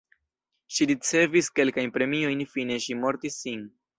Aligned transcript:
Ŝi 0.77 0.85
ricevis 0.91 1.51
kelkajn 1.59 1.93
premiojn, 1.97 2.43
fine 2.53 2.81
ŝi 2.87 2.99
mortis 3.05 3.41
sin. 3.45 3.63